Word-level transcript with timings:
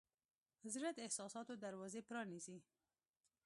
زړه 0.73 0.89
د 0.95 0.99
احساساتو 1.05 1.53
دروازې 1.63 2.01
پرانیزي. 2.07 2.57